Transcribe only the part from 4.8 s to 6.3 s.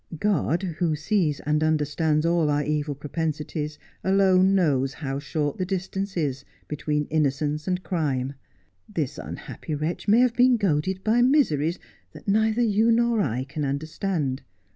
how short the distance